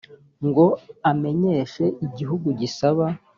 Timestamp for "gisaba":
2.59-3.05